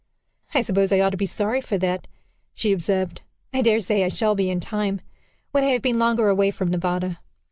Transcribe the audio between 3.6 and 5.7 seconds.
dare say I shall be in time when I